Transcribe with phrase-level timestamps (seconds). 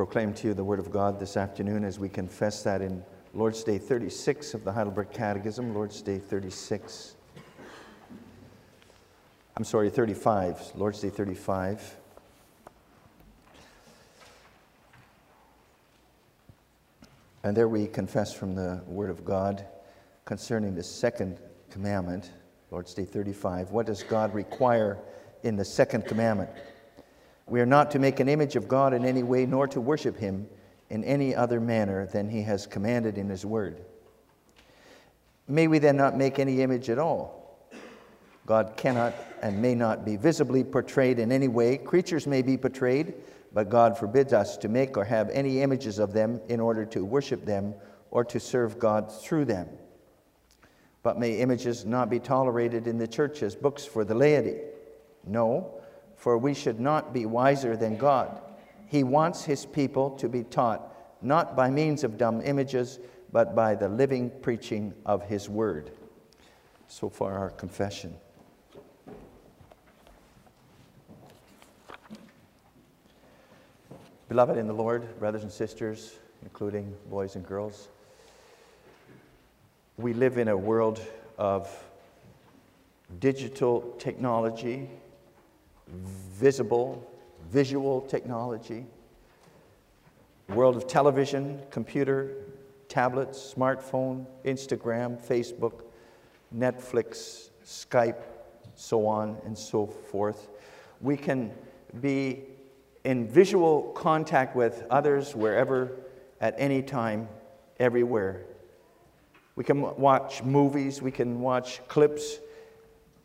[0.00, 3.62] proclaim to you the Word of God this afternoon as we confess that in Lord's
[3.62, 7.16] Day 36 of the Heidelberg Catechism, Lord's Day 36.
[9.58, 11.96] I'm sorry, 35, Lord's Day 35.
[17.42, 19.66] And there we confess from the Word of God
[20.24, 21.38] concerning the second
[21.70, 22.30] commandment,
[22.70, 23.70] Lord's Day 35.
[23.70, 24.96] What does God require
[25.42, 26.48] in the second commandment?
[27.50, 30.16] We are not to make an image of God in any way, nor to worship
[30.16, 30.48] him
[30.88, 33.84] in any other manner than he has commanded in his word.
[35.48, 37.58] May we then not make any image at all?
[38.46, 41.76] God cannot and may not be visibly portrayed in any way.
[41.76, 43.14] Creatures may be portrayed,
[43.52, 47.04] but God forbids us to make or have any images of them in order to
[47.04, 47.74] worship them
[48.12, 49.68] or to serve God through them.
[51.02, 54.58] But may images not be tolerated in the church as books for the laity?
[55.26, 55.79] No,
[56.20, 58.42] for we should not be wiser than God.
[58.88, 62.98] He wants his people to be taught not by means of dumb images,
[63.32, 65.92] but by the living preaching of his word.
[66.88, 68.14] So far, our confession.
[74.28, 77.88] Beloved in the Lord, brothers and sisters, including boys and girls,
[79.96, 81.00] we live in a world
[81.38, 81.70] of
[83.18, 84.90] digital technology,
[85.90, 87.06] visible,
[87.50, 88.86] visual technology,
[90.48, 92.32] world of television, computer,
[92.88, 95.82] tablets, smartphone, Instagram, Facebook,
[96.54, 98.22] Netflix, Skype,
[98.74, 100.48] so on and so forth.
[101.00, 101.52] We can
[102.00, 102.42] be
[103.04, 105.92] in visual contact with others wherever,
[106.40, 107.28] at any time,
[107.78, 108.44] everywhere.
[109.56, 112.38] We can watch movies, we can watch clips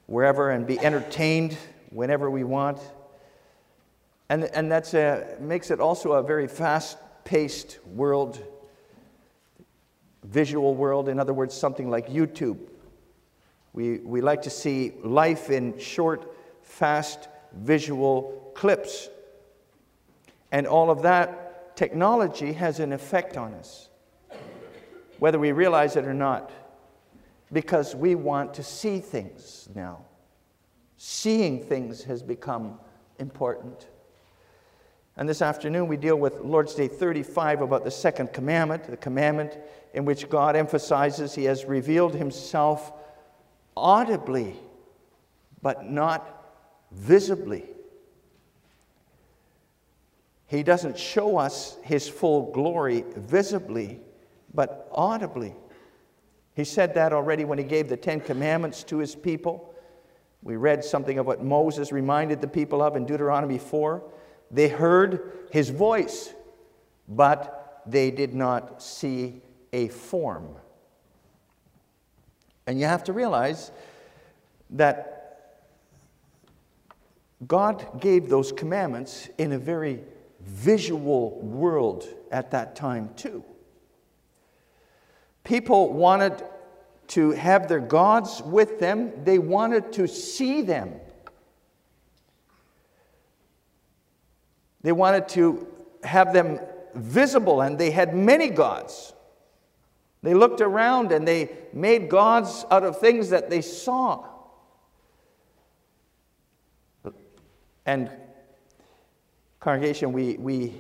[0.08, 1.58] wherever and be entertained
[1.96, 2.80] whenever we want.
[4.30, 8.44] And, and that makes it also a very fast paced world,
[10.24, 11.08] visual world.
[11.10, 12.60] In other words, something like YouTube.
[13.74, 19.10] We, we like to see life in short, fast, visual clips.
[20.52, 23.90] And all of that technology has an effect on us,
[25.20, 26.52] whether we realize it or not,
[27.52, 30.00] because we want to see things now.
[30.98, 32.80] Seeing things has become
[33.20, 33.88] important.
[35.18, 39.58] And this afternoon we deal with Lord's Day 35 about the second commandment, the commandment
[39.94, 42.92] in which God emphasizes He has revealed Himself
[43.78, 44.56] audibly,
[45.62, 46.46] but not
[46.92, 47.66] visibly.
[50.48, 54.00] He doesn't show us his full glory visibly,
[54.54, 55.56] but audibly.
[56.56, 59.75] He said that already when he gave the Ten Commandments to his people.
[60.46, 64.04] We read something of what Moses reminded the people of in Deuteronomy 4.
[64.52, 66.36] They heard his voice,
[67.10, 69.42] but they did not see
[69.74, 70.50] a form.
[72.68, 73.72] And you have to realize
[74.70, 75.58] that
[77.48, 80.04] God gave those commandments in a very
[80.42, 83.44] visual world at that time, too.
[85.44, 86.44] People wanted
[87.10, 90.94] to have their gods with them, they wanted to see them.
[94.82, 95.68] They wanted to
[96.04, 96.60] have them
[96.94, 99.14] visible, and they had many gods.
[100.22, 104.26] They looked around and they made gods out of things that they saw.
[107.86, 108.10] And
[109.66, 110.74] Congregation, we, we,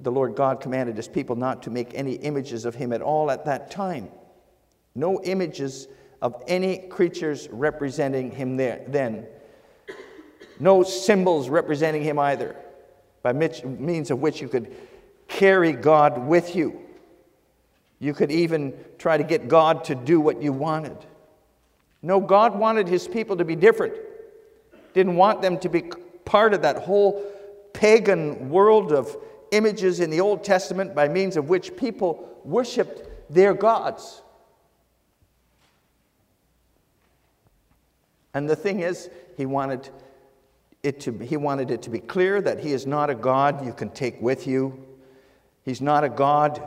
[0.00, 3.32] the Lord God commanded his people not to make any images of him at all
[3.32, 4.10] at that time.
[4.98, 5.86] No images
[6.20, 9.26] of any creatures representing him there, then.
[10.58, 12.56] No symbols representing him either,
[13.22, 14.74] by means of which you could
[15.28, 16.80] carry God with you.
[18.00, 20.96] You could even try to get God to do what you wanted.
[22.02, 23.94] No, God wanted his people to be different.
[24.94, 25.82] Didn't want them to be
[26.24, 27.24] part of that whole
[27.72, 29.16] pagan world of
[29.52, 34.22] images in the Old Testament by means of which people worshiped their gods.
[38.38, 39.88] And the thing is, he wanted
[40.84, 43.72] it to, he wanted it to be clear that he is not a God you
[43.72, 44.78] can take with you.
[45.64, 46.62] He's not a God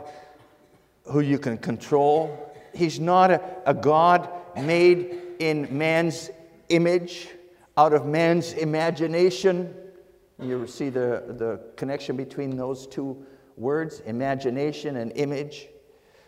[1.04, 2.54] who you can control.
[2.74, 6.28] He's not a, a God made in man's
[6.68, 7.28] image,
[7.78, 9.74] out of man's imagination.
[10.42, 13.24] You see the, the connection between those two
[13.56, 15.68] words, imagination and image.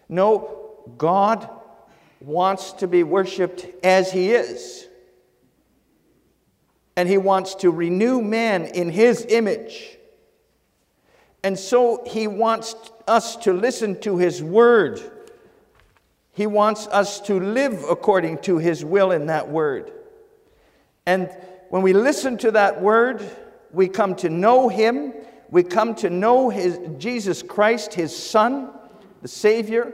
[0.08, 1.50] No, God
[2.20, 4.88] wants to be worshiped as He is.
[6.96, 9.98] And He wants to renew man in His image.
[11.44, 12.74] And so he wants
[13.06, 14.98] us to listen to his word.
[16.32, 19.92] He wants us to live according to his will in that word.
[21.04, 21.28] And
[21.68, 23.22] when we listen to that word,
[23.72, 25.12] we come to know him.
[25.50, 28.70] We come to know his, Jesus Christ, his Son,
[29.20, 29.92] the Savior,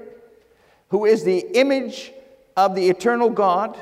[0.90, 2.12] who is the image
[2.56, 3.76] of the eternal God.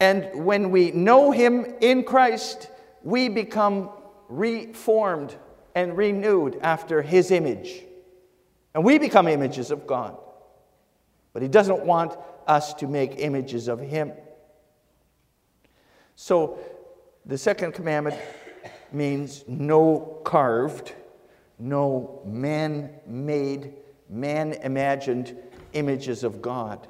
[0.00, 2.70] And when we know him in Christ,
[3.02, 3.90] we become
[4.28, 5.36] reformed
[5.74, 7.82] and renewed after his image.
[8.74, 10.16] And we become images of God.
[11.32, 12.16] But he doesn't want
[12.46, 14.12] us to make images of him.
[16.14, 16.58] So
[17.26, 18.16] the second commandment
[18.92, 20.94] means no carved,
[21.58, 23.74] no man made,
[24.08, 25.36] man imagined
[25.72, 26.86] images of God.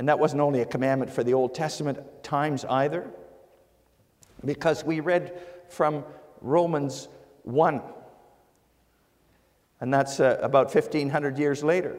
[0.00, 3.06] And that wasn't only a commandment for the Old Testament times either,
[4.42, 5.38] because we read
[5.68, 6.04] from
[6.40, 7.08] Romans
[7.42, 7.82] 1,
[9.78, 11.98] and that's uh, about 1500 years later.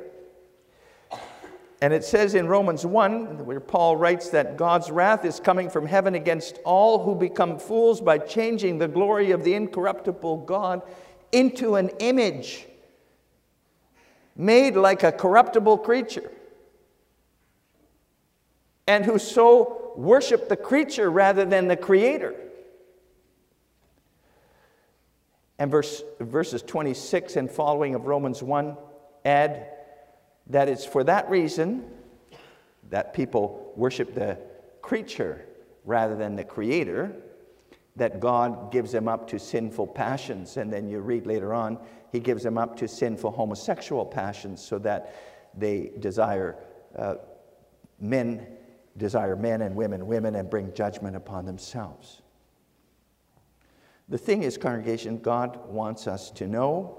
[1.84, 5.86] And it says in Romans 1, where Paul writes that God's wrath is coming from
[5.86, 10.82] heaven against all who become fools by changing the glory of the incorruptible God
[11.32, 12.66] into an image
[14.36, 16.32] made like a corruptible creature,
[18.92, 22.36] and who so worship the creature rather than the creator.
[25.58, 28.76] And verse, verses 26 and following of Romans 1
[29.24, 29.68] add
[30.48, 31.90] that it's for that reason
[32.90, 34.38] that people worship the
[34.82, 35.46] creature
[35.86, 37.16] rather than the creator,
[37.96, 40.58] that God gives them up to sinful passions.
[40.58, 41.80] And then you read later on,
[42.12, 45.16] he gives them up to sinful homosexual passions so that
[45.58, 46.58] they desire
[46.98, 47.16] uh,
[48.02, 48.46] men,
[48.98, 52.22] desire men and women, women, and bring judgment upon themselves.
[54.10, 56.98] The thing is, congregation, God wants us to know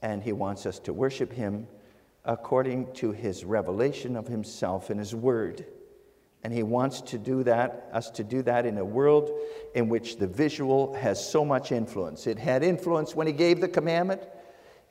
[0.00, 1.66] and he wants us to worship him
[2.24, 5.66] according to his revelation of himself in his word.
[6.44, 9.30] And he wants to do that, us to do that in a world
[9.74, 12.26] in which the visual has so much influence.
[12.26, 14.22] It had influence when he gave the commandment,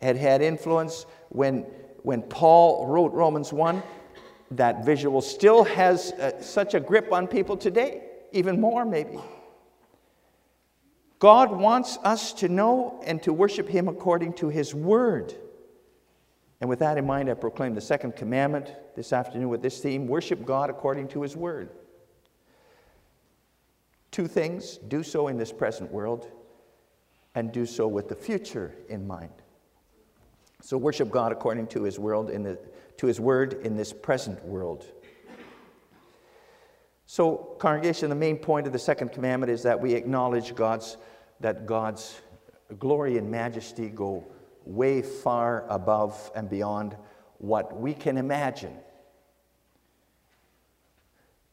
[0.02, 1.62] it had influence when,
[2.04, 3.82] when Paul wrote Romans 1.
[4.52, 9.20] That visual still has uh, such a grip on people today, even more maybe.
[11.20, 15.34] God wants us to know and to worship him according to his word.
[16.60, 20.08] And with that in mind, I proclaim the second commandment this afternoon with this theme
[20.08, 21.70] worship God according to His Word.
[24.12, 26.32] Two things do so in this present world,
[27.36, 29.34] and do so with the future in mind.
[30.62, 32.58] So, worship God according to His, world in the,
[32.98, 34.86] to his Word in this present world.
[37.10, 40.98] So, congregation, the main point of the second commandment is that we acknowledge God's,
[41.40, 42.20] that God's
[42.80, 44.28] glory and majesty go
[44.66, 46.98] way far above and beyond
[47.38, 48.76] what we can imagine.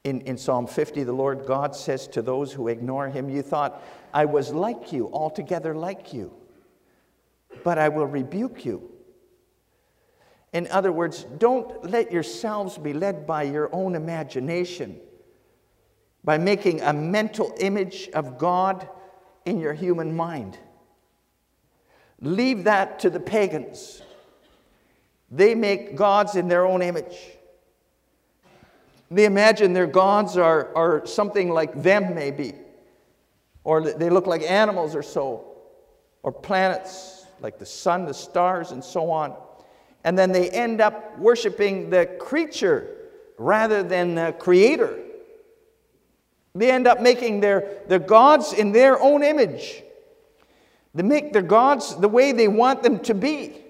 [0.02, 3.82] In, in Psalm 50, the Lord God says to those who ignore him, You thought
[4.12, 6.32] I was like you, altogether like you,
[7.62, 8.90] but I will rebuke you.
[10.54, 15.00] In other words, don't let yourselves be led by your own imagination,
[16.22, 18.88] by making a mental image of God
[19.44, 20.56] in your human mind.
[22.20, 24.00] Leave that to the pagans.
[25.28, 27.18] They make gods in their own image.
[29.10, 32.54] They imagine their gods are, are something like them, maybe,
[33.64, 35.46] or they look like animals or so,
[36.22, 39.34] or planets like the sun, the stars, and so on.
[40.04, 42.88] And then they end up worshiping the creature
[43.38, 44.98] rather than the creator.
[46.54, 49.82] They end up making their, their gods in their own image.
[50.94, 53.60] They make their gods the way they want them to be.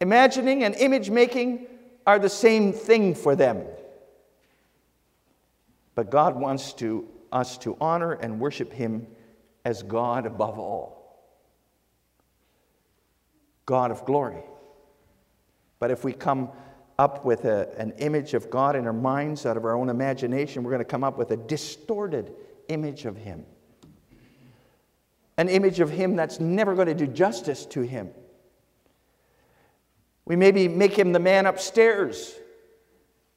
[0.00, 1.66] Imagining and image making
[2.06, 3.64] are the same thing for them.
[5.94, 9.06] But God wants to, us to honor and worship Him
[9.64, 11.20] as God above all,
[13.66, 14.42] God of glory.
[15.78, 16.50] But if we come
[16.98, 20.62] up with a, an image of God in our minds out of our own imagination,
[20.62, 22.32] we're going to come up with a distorted
[22.68, 23.44] image of Him
[25.38, 28.10] an image of him that's never going to do justice to him.
[30.26, 32.34] We maybe make him the man upstairs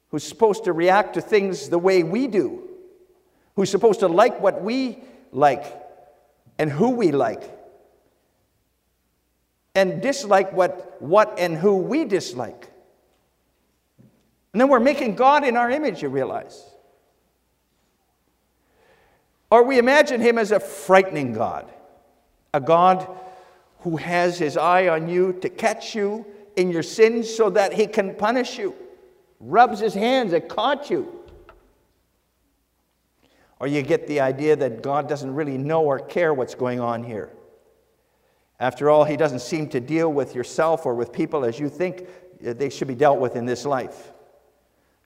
[0.08, 2.68] who's supposed to react to things the way we do,
[3.54, 4.98] who's supposed to like what we
[5.30, 5.64] like
[6.58, 7.50] and who we like,
[9.74, 12.70] and dislike what, what and who we dislike.
[14.52, 16.62] And then we're making God in our image, you realize.
[19.50, 21.70] Or we imagine him as a frightening God
[22.54, 23.08] a God
[23.80, 26.26] who has his eye on you to catch you
[26.56, 28.74] in your sins so that he can punish you,
[29.40, 31.20] rubs his hands and caught you.
[33.58, 37.02] Or you get the idea that God doesn't really know or care what's going on
[37.04, 37.30] here.
[38.62, 42.06] After all, he doesn't seem to deal with yourself or with people as you think
[42.40, 44.12] they should be dealt with in this life.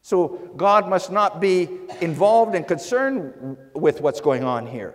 [0.03, 1.67] So God must not be
[2.03, 4.95] involved and concerned with what's going on here.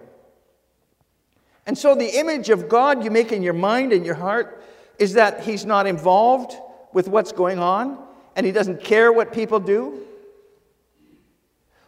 [1.65, 4.63] And so the image of God you make in your mind and your heart
[4.99, 6.55] is that He's not involved
[6.93, 7.97] with what's going on
[8.35, 10.05] and He doesn't care what people do.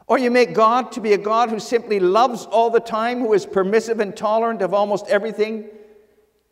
[0.07, 3.33] Or you make God to be a God who simply loves all the time, who
[3.33, 5.69] is permissive and tolerant of almost everything.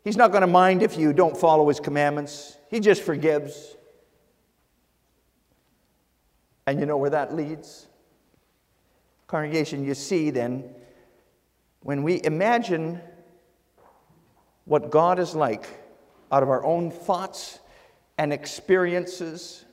[0.04, 3.76] He's not going to mind if you don't follow His commandments, He just forgives.
[6.66, 7.88] And you know where that leads?
[9.26, 10.74] Congregation, you see then,
[11.80, 13.00] when we imagine
[14.64, 15.66] what God is like
[16.30, 17.58] out of our own thoughts
[18.18, 19.64] and experiences,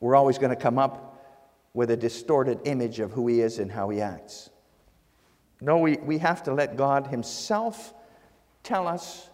[0.00, 1.08] we're always going to come up
[1.74, 4.50] with a distorted image of who He is and how He acts.
[5.60, 7.94] No, we, we have to let God Himself
[8.62, 9.28] tell us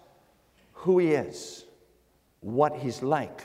[0.73, 1.65] who He is,
[2.41, 3.43] what He's like.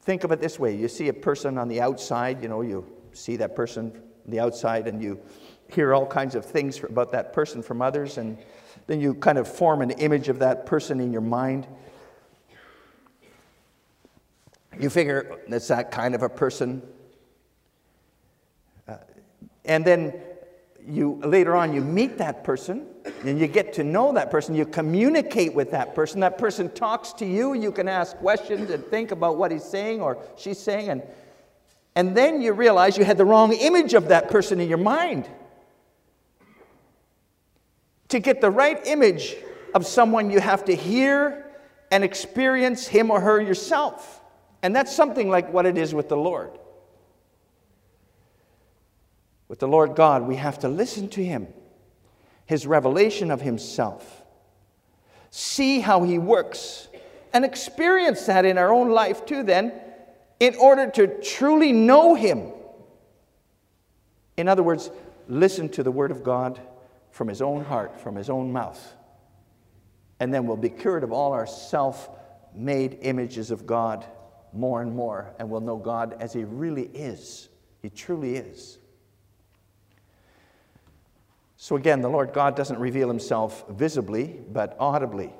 [0.00, 2.86] Think of it this way you see a person on the outside, you know, you
[3.12, 3.92] see that person
[4.24, 5.20] on the outside and you
[5.68, 8.38] hear all kinds of things about that person from others, and
[8.86, 11.66] then you kind of form an image of that person in your mind.
[14.78, 16.82] You figure that's that kind of a person.
[18.86, 18.98] Uh,
[19.64, 20.14] and then
[20.86, 22.86] you later on you meet that person
[23.24, 27.12] and you get to know that person you communicate with that person that person talks
[27.12, 30.88] to you you can ask questions and think about what he's saying or she's saying
[30.88, 31.02] and
[31.94, 35.28] and then you realize you had the wrong image of that person in your mind
[38.08, 39.34] to get the right image
[39.74, 41.50] of someone you have to hear
[41.90, 44.20] and experience him or her yourself
[44.66, 46.50] and that's something like what it is with the Lord.
[49.46, 51.46] With the Lord God, we have to listen to Him,
[52.46, 54.24] His revelation of Himself,
[55.30, 56.88] see how He works,
[57.32, 59.72] and experience that in our own life too, then,
[60.40, 62.52] in order to truly know Him.
[64.36, 64.90] In other words,
[65.28, 66.60] listen to the Word of God
[67.10, 68.94] from His own heart, from His own mouth.
[70.20, 72.08] And then we'll be cured of all our self
[72.54, 74.06] made images of God
[74.52, 77.48] more and more and we'll know God as He really is.
[77.82, 78.78] He truly is.
[81.56, 85.32] So again, the Lord God doesn't reveal Himself visibly, but audibly.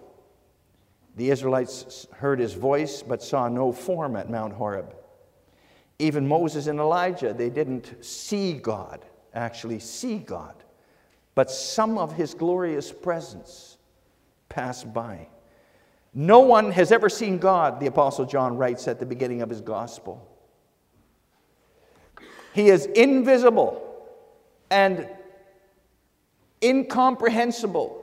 [1.16, 4.94] The Israelites heard His voice, but saw no form at Mount Horeb.
[5.98, 9.04] Even Moses and Elijah, they didn't see God,
[9.34, 10.54] actually see God,
[11.34, 13.76] but some of His glorious presence
[14.48, 15.28] passed by.
[16.18, 19.60] No one has ever seen God, the Apostle John writes at the beginning of his
[19.60, 20.26] gospel.
[22.54, 23.82] He is invisible
[24.70, 25.06] and
[26.62, 28.02] incomprehensible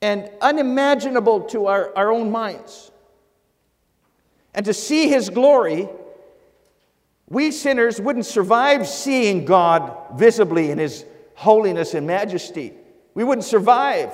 [0.00, 2.90] and unimaginable to our, our own minds.
[4.54, 5.88] And to see his glory,
[7.28, 12.72] we sinners wouldn't survive seeing God visibly in his holiness and majesty.
[13.14, 14.12] We wouldn't survive.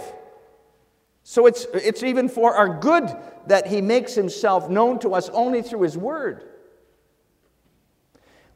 [1.22, 3.14] So it's, it's even for our good
[3.46, 6.44] that he makes himself known to us only through his word.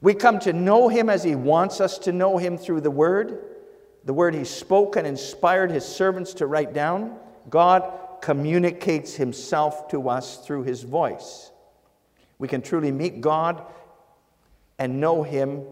[0.01, 3.43] We come to know him as he wants us to know him through the word,
[4.05, 7.17] the word he spoke and inspired his servants to write down.
[7.49, 11.51] God communicates himself to us through his voice.
[12.39, 13.63] We can truly meet God
[14.79, 15.65] and know him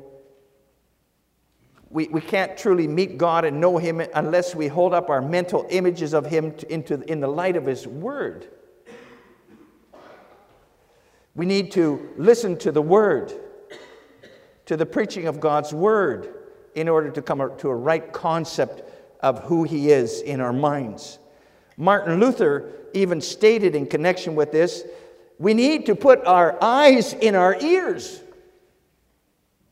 [1.92, 5.66] we, we can't truly meet God and know Him unless we hold up our mental
[5.68, 8.48] images of Him to, into, in the light of His Word.
[11.34, 13.32] We need to listen to the Word,
[14.66, 16.34] to the preaching of God's Word,
[16.74, 18.82] in order to come to a right concept
[19.20, 21.18] of who He is in our minds.
[21.76, 24.84] Martin Luther even stated in connection with this
[25.38, 28.20] we need to put our eyes in our ears.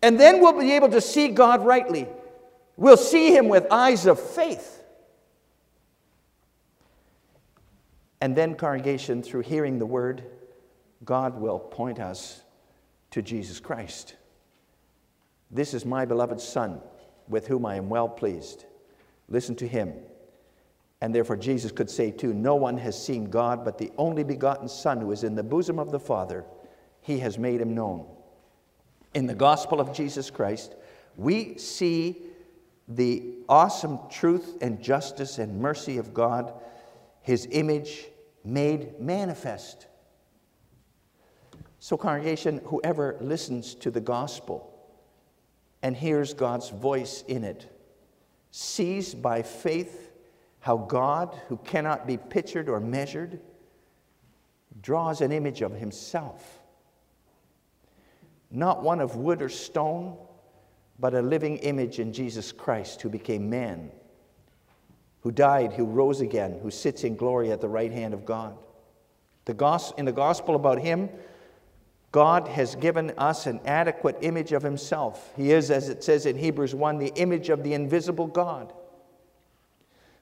[0.03, 2.09] And then we'll be able to see God rightly.
[2.77, 4.83] We'll see Him with eyes of faith.
[8.21, 10.25] And then, congregation, through hearing the word,
[11.05, 12.43] God will point us
[13.13, 14.17] to Jesus Christ.
[15.51, 16.81] This is my beloved Son,
[17.29, 18.65] with whom I am well pleased.
[19.29, 19.95] Listen to him.
[21.01, 24.69] And therefore, Jesus could say, too, No one has seen God but the only begotten
[24.69, 26.45] Son who is in the bosom of the Father.
[27.01, 28.07] He has made him known
[29.15, 30.77] in the gospel of Jesus Christ,
[31.17, 32.23] we see
[32.87, 36.53] the awesome truth and justice and mercy of God
[37.23, 38.07] his image
[38.45, 39.87] made manifest.
[41.79, 44.70] So, congregation, whoever listens to the gospel
[45.83, 47.69] and hears God's voice in it
[48.51, 50.11] sees by faith
[50.61, 53.41] how God, who cannot be pictured or measured,
[54.83, 56.61] draws an image of himself.
[58.51, 60.17] Not one of wood or stone,
[60.99, 63.91] but a living image in Jesus Christ, who became man,
[65.21, 68.57] who died, who rose again, who sits in glory at the right hand of God.
[69.47, 71.09] The gos- in the gospel about him,
[72.13, 75.33] God has given us an adequate image of himself.
[75.37, 78.73] He is, as it says in Hebrews 1, the image of the invisible God.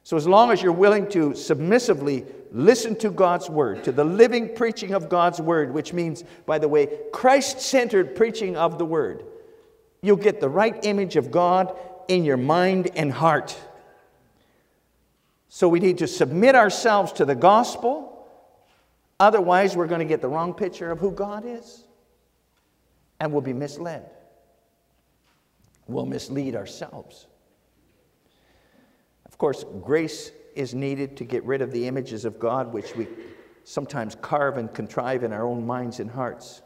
[0.09, 4.54] So, as long as you're willing to submissively listen to God's word, to the living
[4.54, 9.25] preaching of God's word, which means, by the way, Christ centered preaching of the word,
[10.00, 11.76] you'll get the right image of God
[12.09, 13.54] in your mind and heart.
[15.50, 18.08] So, we need to submit ourselves to the gospel.
[19.21, 21.85] Otherwise, we're going to get the wrong picture of who God is
[23.21, 24.09] and we'll be misled.
[25.87, 27.27] We'll mislead ourselves.
[29.27, 33.07] Of course, grace is needed to get rid of the images of God which we
[33.65, 36.63] sometimes carve and contrive in our own minds and hearts.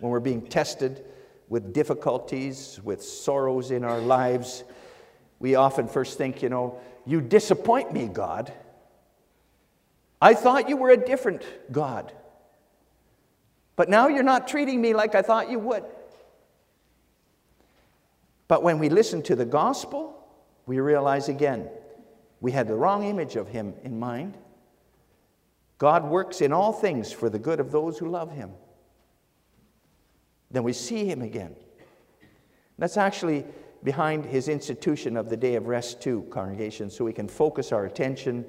[0.00, 1.04] When we're being tested
[1.48, 4.64] with difficulties, with sorrows in our lives,
[5.38, 8.52] we often first think, you know, you disappoint me, God.
[10.20, 12.12] I thought you were a different God.
[13.76, 15.84] But now you're not treating me like I thought you would.
[18.48, 20.16] But when we listen to the gospel,
[20.66, 21.68] we realize again
[22.40, 24.36] we had the wrong image of him in mind.
[25.78, 28.50] God works in all things for the good of those who love him.
[30.50, 31.54] Then we see him again.
[32.78, 33.44] That's actually
[33.82, 37.84] behind his institution of the day of rest, too, congregation, so we can focus our
[37.84, 38.44] attention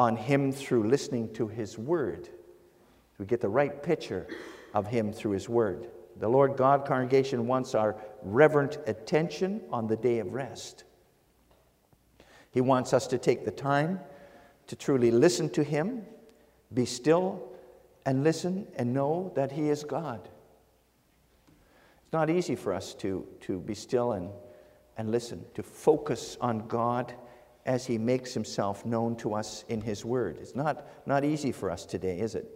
[0.00, 2.26] on him through listening to his word.
[3.18, 4.26] We get the right picture
[4.72, 5.90] of him through his word.
[6.16, 10.84] The Lord God congregation wants our reverent attention on the day of rest.
[12.50, 14.00] He wants us to take the time
[14.68, 16.06] to truly listen to Him,
[16.72, 17.52] be still,
[18.06, 20.30] and listen and know that He is God.
[22.04, 24.30] It's not easy for us to, to be still and,
[24.96, 27.12] and listen, to focus on God
[27.66, 30.38] as He makes Himself known to us in His Word.
[30.40, 32.50] It's not, not easy for us today, is it?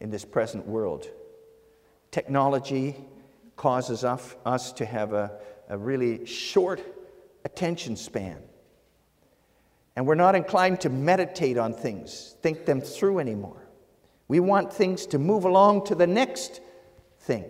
[0.00, 1.06] In this present world.
[2.10, 2.96] Technology
[3.56, 5.32] causes us, us to have a,
[5.68, 6.80] a really short
[7.44, 8.38] attention span.
[9.96, 13.66] And we're not inclined to meditate on things, think them through anymore.
[14.28, 16.60] We want things to move along to the next
[17.18, 17.44] thing.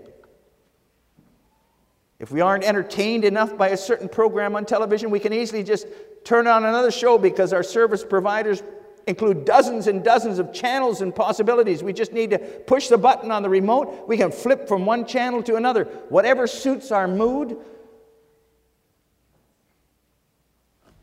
[2.18, 5.86] If we aren't entertained enough by a certain program on television, we can easily just
[6.24, 8.62] turn on another show because our service providers
[9.06, 11.82] include dozens and dozens of channels and possibilities.
[11.82, 14.06] We just need to push the button on the remote.
[14.06, 17.56] We can flip from one channel to another, whatever suits our mood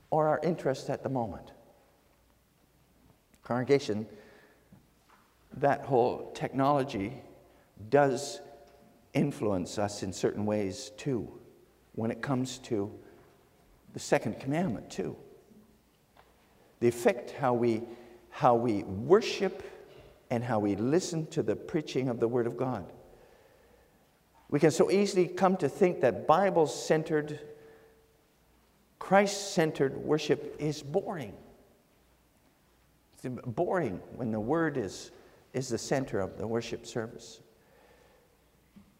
[0.09, 1.51] or our interest at the moment.
[3.43, 4.07] Congregation,
[5.57, 7.21] that whole technology
[7.89, 8.41] does
[9.13, 11.39] influence us in certain ways too,
[11.93, 12.91] when it comes to
[13.97, 15.15] the second commandment, too.
[16.79, 17.81] They affect how we,
[18.29, 19.63] how we worship
[20.29, 22.85] and how we listen to the preaching of the Word of God.
[24.51, 27.39] We can so easily come to think that Bible centered
[28.99, 31.33] Christ centered worship is boring.
[33.15, 35.09] It's boring when the Word is,
[35.55, 37.39] is the center of the worship service.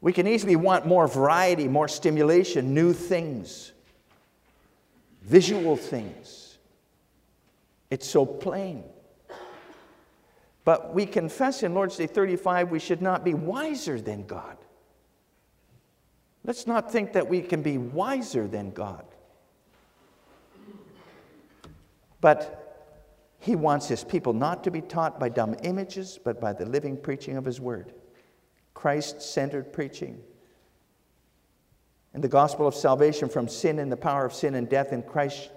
[0.01, 3.73] We can easily want more variety, more stimulation, new things,
[5.27, 6.57] visual things.
[7.89, 8.83] It's so plain.
[10.63, 14.57] But we confess in Lord's Day 35 we should not be wiser than God.
[16.43, 19.05] Let's not think that we can be wiser than God.
[22.21, 22.63] But
[23.39, 26.97] he wants his people not to be taught by dumb images, but by the living
[26.97, 27.93] preaching of his word.
[28.73, 30.21] Christ centered preaching.
[32.17, 35.03] And the gospel of salvation from sin and the power of sin and death in
[35.03, 35.49] Christ's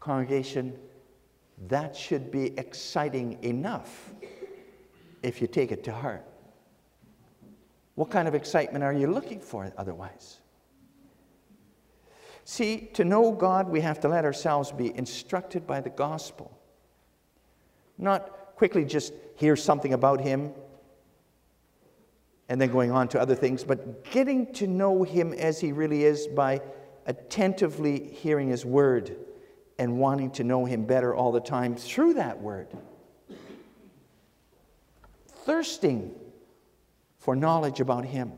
[0.00, 0.76] congregation,
[1.68, 4.12] that should be exciting enough
[5.22, 6.26] if you take it to heart.
[7.94, 10.40] What kind of excitement are you looking for otherwise?
[12.44, 16.58] See, to know God, we have to let ourselves be instructed by the gospel.
[17.98, 20.54] Not quickly just hear something about Him
[22.48, 26.04] and then going on to other things, but getting to know Him as He really
[26.04, 26.60] is by
[27.06, 29.16] attentively hearing His word
[29.78, 32.68] and wanting to know Him better all the time through that Word.
[35.44, 36.14] Thirsting
[37.18, 38.32] for knowledge about Him.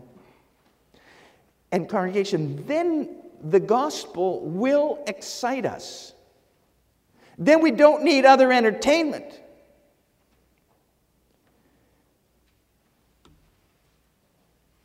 [1.72, 6.12] And, congregation, then the gospel will excite us.
[7.38, 9.40] Then we don't need other entertainment.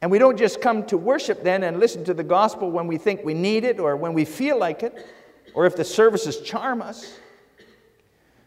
[0.02, 2.98] And we don't just come to worship then and listen to the gospel when we
[2.98, 5.06] think we need it or when we feel like it
[5.54, 7.20] or if the services charm us.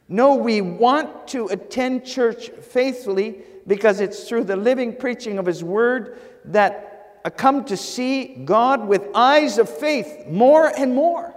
[0.09, 5.63] No, we want to attend church faithfully because it's through the living preaching of His
[5.63, 11.35] Word that I come to see God with eyes of faith more and more.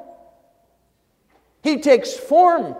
[1.63, 2.75] He takes form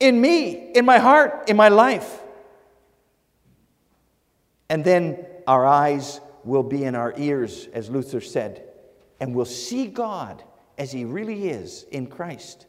[0.00, 2.20] in me, in my heart, in my life.
[4.68, 8.64] And then our eyes will be in our ears, as Luther said,
[9.20, 10.42] and we'll see God
[10.78, 12.66] as He really is in Christ.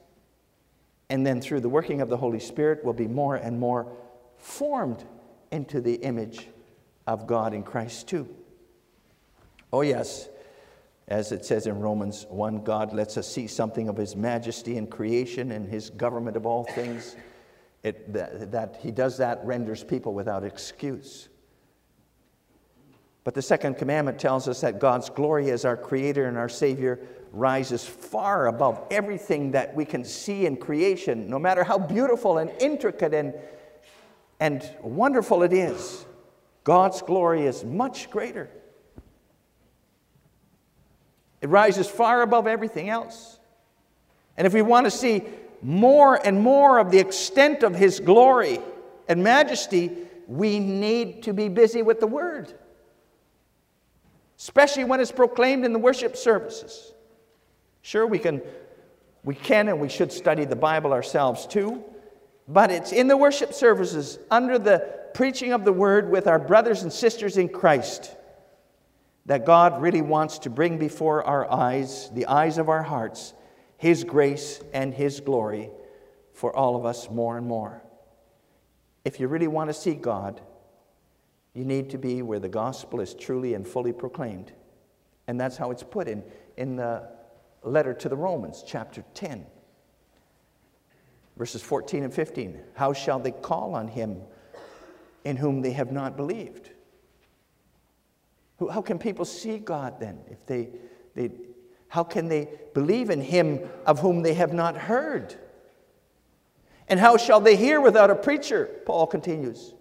[1.10, 3.92] And then through the working of the Holy Spirit, we'll be more and more
[4.38, 5.04] formed
[5.52, 6.48] into the image
[7.08, 8.28] of God in Christ too.
[9.72, 10.30] Oh, yes,
[11.08, 14.88] as it says in Romans 1, God lets us see something of His majesty in
[14.88, 17.16] creation and His government of all things.
[17.84, 21.30] It, that, that He does that renders people without excuse.
[23.24, 27.00] But the second commandment tells us that God's glory as our Creator and our Savior
[27.32, 32.52] rises far above everything that we can see in creation, no matter how beautiful and
[32.60, 33.34] intricate and,
[34.40, 36.06] and wonderful it is.
[36.64, 38.50] God's glory is much greater.
[41.42, 43.40] It rises far above everything else.
[44.38, 45.24] And if we want to see
[45.62, 48.60] more and more of the extent of His glory
[49.08, 49.92] and majesty,
[50.28, 52.54] we need to be busy with the Word
[54.44, 56.94] especially when it's proclaimed in the worship services.
[57.82, 58.42] Sure, we can,
[59.24, 61.82] we can and we should study the Bible ourselves too,
[62.50, 66.84] but it's in the worship services under the preaching of the word with our brothers
[66.84, 68.14] and sisters in Christ
[69.28, 73.34] that God really wants to bring before our eyes, the eyes of our hearts,
[73.78, 75.70] His grace and His glory
[76.34, 77.82] for all of us more and more.
[79.06, 80.42] If you really want to see God,
[81.54, 84.52] you need to be where the gospel is truly and fully proclaimed.
[85.28, 86.24] And that's how it's put in,
[86.58, 87.10] in the
[87.62, 89.46] letter to the Romans, chapter 10,
[91.38, 92.60] verses 14 and 15.
[92.74, 94.22] How shall they call on him
[95.24, 96.72] in whom they have not believed?
[98.72, 100.70] How can people see God then if they,
[101.16, 101.32] they
[101.90, 105.36] how can they believe in him of whom they have not heard?
[106.88, 108.70] And how shall they hear without a preacher?
[108.86, 109.74] Paul continues.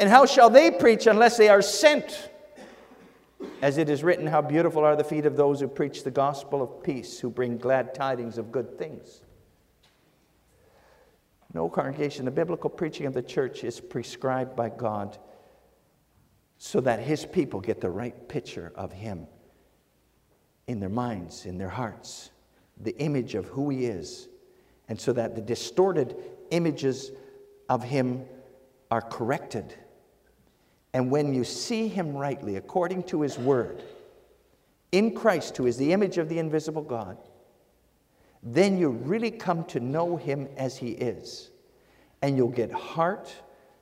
[0.00, 2.30] And how shall they preach unless they are sent?
[3.60, 6.62] As it is written, How beautiful are the feet of those who preach the gospel
[6.62, 9.20] of peace, who bring glad tidings of good things.
[11.52, 15.18] No congregation, the biblical preaching of the church is prescribed by God
[16.56, 19.26] so that his people get the right picture of him
[20.66, 22.30] in their minds, in their hearts,
[22.80, 24.28] the image of who he is,
[24.88, 26.16] and so that the distorted
[26.50, 27.10] images
[27.68, 28.24] of him
[28.90, 29.74] are corrected
[30.92, 33.82] and when you see him rightly, according to his word,
[34.92, 37.16] in Christ, who is the image of the invisible God,
[38.42, 41.50] then you really come to know him as he is.
[42.22, 43.32] And you'll get heart,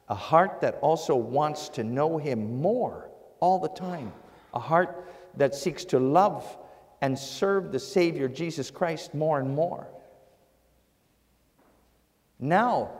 [0.09, 3.09] a heart that also wants to know him more
[3.41, 4.13] all the time,
[4.53, 6.59] a heart that seeks to love
[7.01, 9.87] and serve the Savior Jesus Christ more and more.
[12.39, 12.91] Now,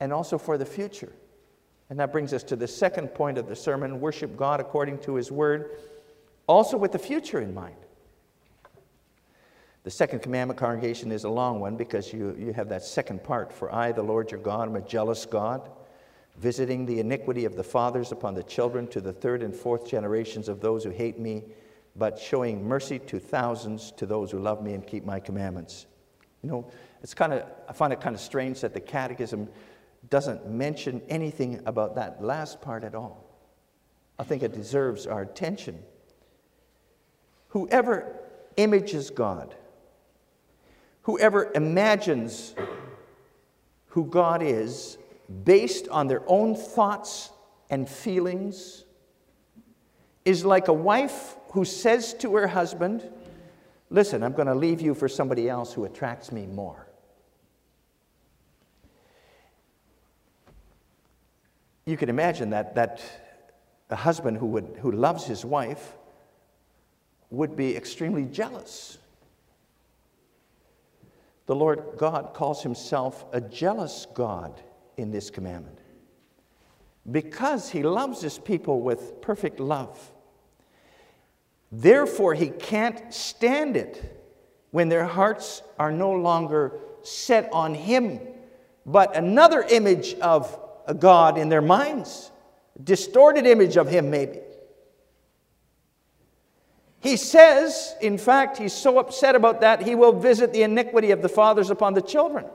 [0.00, 1.12] and also for the future.
[1.90, 5.14] And that brings us to the second point of the sermon worship God according to
[5.14, 5.78] His Word,
[6.46, 7.76] also with the future in mind.
[9.84, 13.52] The second commandment, congregation, is a long one because you, you have that second part.
[13.52, 15.70] For I, the Lord your God, am a jealous God,
[16.38, 20.48] visiting the iniquity of the fathers upon the children to the third and fourth generations
[20.48, 21.44] of those who hate me,
[21.96, 25.84] but showing mercy to thousands to those who love me and keep my commandments.
[26.42, 26.70] You know,
[27.02, 29.48] it's kind of, I find it kind of strange that the Catechism
[30.10, 33.24] doesn't mention anything about that last part at all.
[34.18, 35.82] I think it deserves our attention.
[37.48, 38.20] Whoever
[38.56, 39.54] images God,
[41.02, 42.54] whoever imagines
[43.88, 44.98] who God is
[45.44, 47.30] based on their own thoughts
[47.70, 48.84] and feelings,
[50.24, 53.08] is like a wife who says to her husband,
[53.90, 56.88] Listen, I'm going to leave you for somebody else who attracts me more.
[61.86, 63.02] You can imagine that, that
[63.90, 65.94] a husband who, would, who loves his wife
[67.30, 68.98] would be extremely jealous.
[71.46, 74.62] The Lord God calls himself a jealous God
[74.96, 75.78] in this commandment
[77.10, 80.10] because he loves his people with perfect love.
[81.70, 84.22] Therefore, he can't stand it
[84.70, 88.20] when their hearts are no longer set on him,
[88.86, 92.30] but another image of a God in their minds,
[92.82, 94.40] distorted image of him, maybe.
[97.00, 101.20] He says, in fact, he's so upset about that, he will visit the iniquity of
[101.20, 102.46] the fathers upon the children.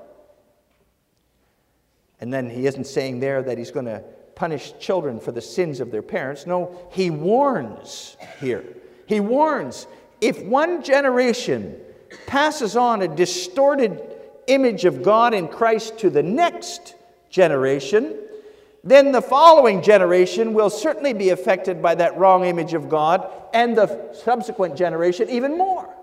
[2.20, 4.04] And then he isn't saying there that he's going to
[4.36, 6.48] punish children for the sins of their parents.
[6.48, 8.63] No, he warns here.
[9.06, 9.86] He warns
[10.22, 11.80] if one generation
[12.26, 14.02] passes on a distorted
[14.48, 16.96] image of God in Christ to the next
[17.30, 18.18] generation,
[18.84, 23.78] then the following generation will certainly be affected by that wrong image of God, and
[23.78, 25.94] the subsequent generation even more.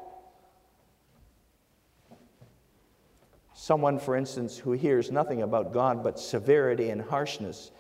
[3.55, 7.73] Someone, for instance, who hears nothing about God but severity and harshness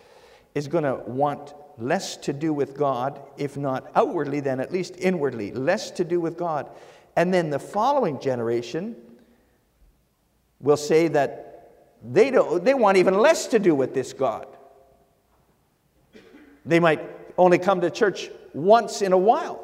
[0.54, 4.94] is going to want less to do with God, if not outwardly, then at least
[4.98, 6.70] inwardly, less to do with God.
[7.16, 8.96] And then the following generation
[10.60, 11.45] will say that
[12.12, 14.46] they, don't, they want even less to do with this God.
[16.64, 17.00] They might
[17.38, 19.62] only come to church once in a while.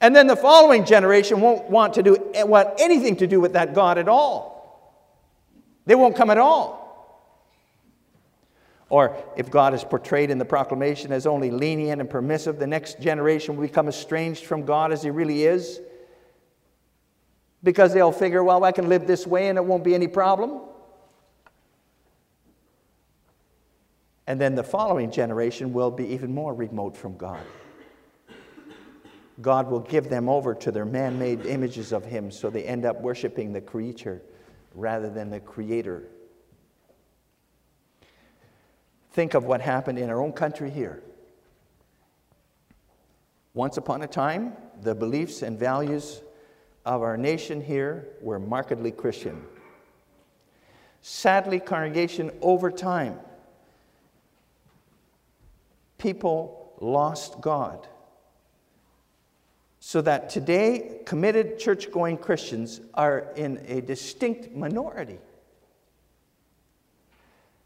[0.00, 3.74] And then the following generation won't want to do want anything to do with that
[3.74, 4.50] God at all.
[5.86, 6.80] They won't come at all.
[8.88, 13.00] Or if God is portrayed in the proclamation as only lenient and permissive, the next
[13.00, 15.80] generation will become estranged from God as he really is.
[17.62, 20.60] Because they'll figure, well, I can live this way and it won't be any problem.
[24.26, 27.42] And then the following generation will be even more remote from God.
[29.40, 32.84] God will give them over to their man made images of Him so they end
[32.84, 34.22] up worshiping the creature
[34.74, 36.04] rather than the Creator.
[39.12, 41.02] Think of what happened in our own country here.
[43.52, 46.22] Once upon a time, the beliefs and values
[46.84, 49.44] of our nation here were markedly Christian.
[51.02, 53.18] Sadly, congregation, over time,
[55.98, 57.86] people lost God.
[59.78, 65.18] So that today, committed church going Christians are in a distinct minority.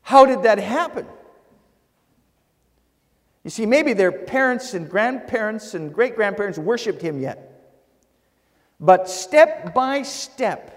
[0.02, 1.06] How did that happen?
[3.42, 7.53] You see, maybe their parents and grandparents and great grandparents worshiped him yet.
[8.80, 10.70] But step by step,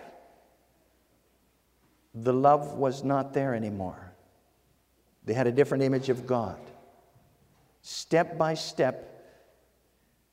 [2.14, 4.14] the love was not there anymore.
[5.26, 6.60] They had a different image of God.
[7.82, 9.26] Step by step,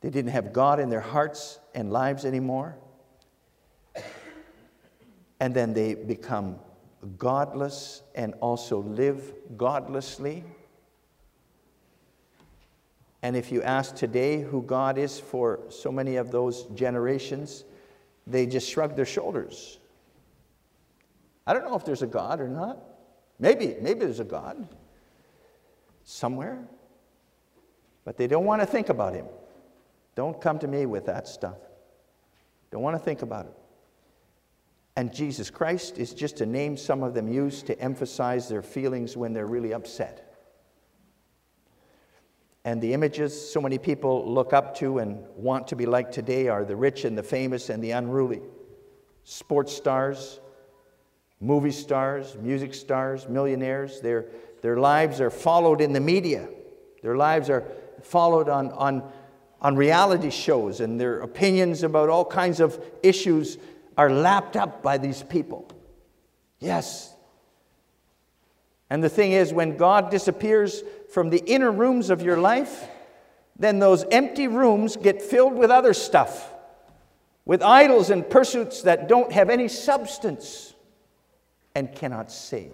[0.00, 2.76] they didn't have God in their hearts and lives anymore.
[5.40, 6.58] And then they become
[7.18, 10.44] godless and also live godlessly.
[13.24, 17.64] And if you ask today who God is for so many of those generations,
[18.24, 19.78] they just shrug their shoulders.
[21.44, 22.78] I don't know if there's a God or not.
[23.40, 24.68] Maybe, maybe there's a God
[26.04, 26.62] somewhere
[28.04, 29.26] but they don't want to think about him.
[30.14, 31.56] Don't come to me with that stuff.
[32.70, 33.54] Don't want to think about it.
[34.96, 39.16] And Jesus Christ is just a name some of them use to emphasize their feelings
[39.16, 40.33] when they're really upset.
[42.64, 46.48] And the images so many people look up to and want to be like today
[46.48, 48.40] are the rich and the famous and the unruly.
[49.24, 50.40] Sports stars,
[51.40, 54.26] movie stars, music stars, millionaires, their,
[54.62, 56.48] their lives are followed in the media.
[57.02, 57.64] Their lives are
[58.02, 59.12] followed on, on,
[59.60, 63.58] on reality shows, and their opinions about all kinds of issues
[63.98, 65.70] are lapped up by these people.
[66.60, 67.13] Yes.
[68.90, 72.88] And the thing is, when God disappears from the inner rooms of your life,
[73.58, 76.52] then those empty rooms get filled with other stuff,
[77.44, 80.74] with idols and pursuits that don't have any substance
[81.74, 82.72] and cannot save.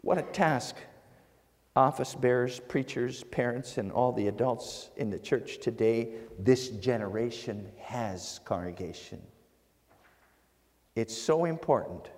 [0.00, 0.76] What a task
[1.76, 8.40] office bearers, preachers, parents, and all the adults in the church today, this generation has
[8.44, 9.20] congregation.
[10.96, 12.10] It's so important,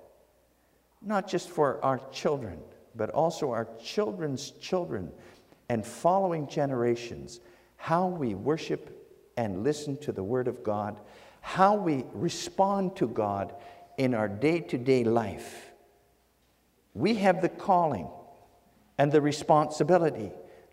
[1.04, 2.58] not just for our children,
[2.94, 5.10] but also our children's children
[5.68, 7.40] and following generations,
[7.76, 8.98] how we worship
[9.36, 11.00] and listen to the Word of God,
[11.40, 13.54] how we respond to God
[13.96, 15.72] in our day to day life.
[16.94, 18.08] We have the calling
[18.98, 20.30] and the responsibility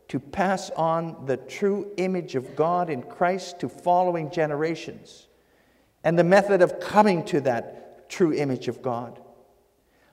[0.09, 5.27] to pass on the true image of God in Christ to following generations.
[6.03, 9.19] and the method of coming to that true image of God.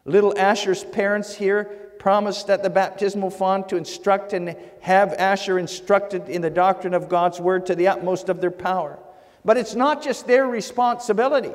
[0.06, 1.64] Little Asher's parents here
[1.98, 7.08] promised at the baptismal font to instruct and have Asher instructed in the doctrine of
[7.08, 8.98] God's word to the utmost of their power.
[9.44, 11.52] But it's not just their responsibility,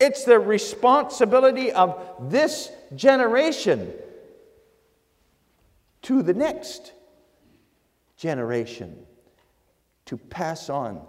[0.00, 3.92] it's the responsibility of this generation
[6.02, 6.92] to the next
[8.16, 9.06] generation
[10.06, 11.00] to pass on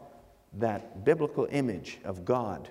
[0.54, 2.70] that biblical image of God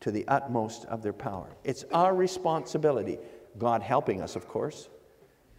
[0.00, 1.48] to the utmost of their power.
[1.64, 3.18] It's our responsibility,
[3.58, 4.88] God helping us, of course,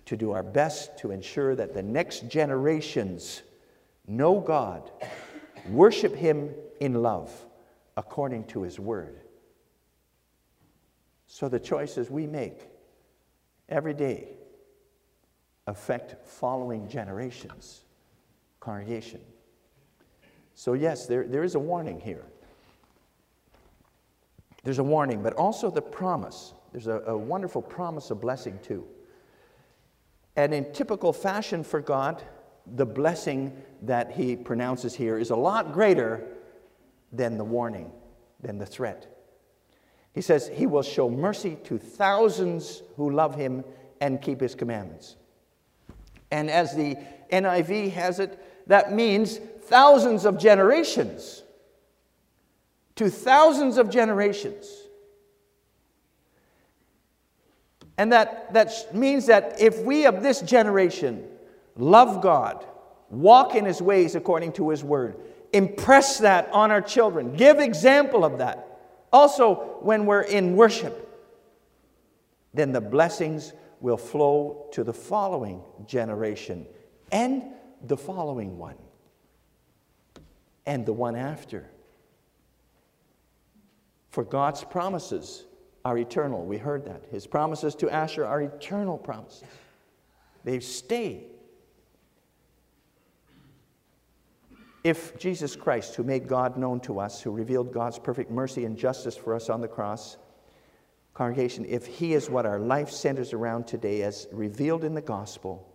[0.06, 3.41] to do our best to ensure that the next generations
[4.08, 4.89] know God,
[5.69, 7.32] worship Him in love
[7.97, 9.19] according to His Word.
[11.28, 12.69] So the choices we make
[13.67, 14.30] every day
[15.67, 17.82] affect following generations,
[18.60, 19.21] congregation.
[20.56, 22.25] So, yes, there, there is a warning here.
[24.63, 26.53] There's a warning, but also the promise.
[26.71, 28.85] There's a, a wonderful promise of blessing, too.
[30.35, 32.21] And in typical fashion for God,
[32.75, 36.27] the blessing that he pronounces here is a lot greater
[37.11, 37.91] than the warning,
[38.41, 39.07] than the threat.
[40.13, 43.63] He says, He will show mercy to thousands who love Him
[44.01, 45.15] and keep His commandments.
[46.31, 46.97] And as the
[47.31, 51.43] NIV has it, that means thousands of generations.
[52.99, 54.69] To thousands of generations.
[57.97, 61.25] And that, that means that if we of this generation
[61.77, 62.65] love God,
[63.09, 65.15] walk in His ways according to His word,
[65.53, 68.67] impress that on our children, give example of that.
[69.13, 71.07] Also, when we're in worship,
[72.53, 76.65] then the blessings will flow to the following generation
[77.13, 77.43] and
[77.81, 78.75] the following one
[80.65, 81.69] and the one after.
[84.19, 85.45] For God's promises
[85.86, 86.43] are eternal.
[86.43, 87.05] We heard that.
[87.10, 89.45] His promises to Asher are eternal promises,
[90.43, 91.27] they stay.
[94.84, 98.77] If Jesus Christ, who made God known to us, who revealed God's perfect mercy and
[98.77, 100.17] justice for us on the cross,
[101.13, 105.65] Congregation, if He is what our life centers around today, as revealed in the gospel,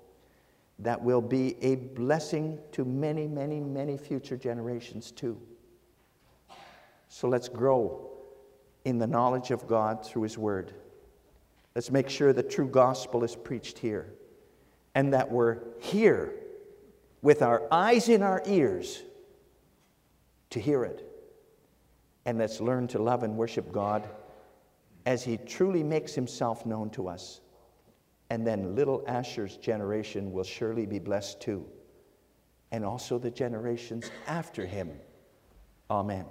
[0.80, 5.40] that will be a blessing to many, many, many future generations too.
[7.08, 8.10] So let's grow
[8.84, 10.72] in the knowledge of God through His Word.
[11.74, 14.14] Let's make sure the true gospel is preached here
[14.94, 16.34] and that we're here
[17.22, 19.02] with our eyes in our ears
[20.50, 21.10] to hear it.
[22.26, 24.08] And let's learn to love and worship God
[25.04, 27.40] as he truly makes himself known to us.
[28.30, 31.66] And then little Asher's generation will surely be blessed too,
[32.72, 34.90] and also the generations after him.
[35.90, 36.24] Amen.